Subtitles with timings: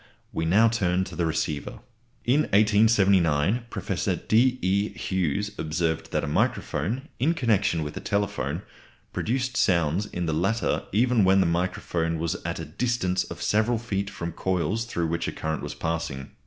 [0.33, 1.77] We now turn to the receiver.
[2.25, 4.57] In 1879 Professor D.
[4.59, 4.89] E.
[4.97, 8.63] Hughes observed that a microphone, in connection with a telephone,
[9.13, 13.77] produced sounds in the latter even when the microphone was at a distance of several
[13.77, 16.31] feet from coils through which a current was passing.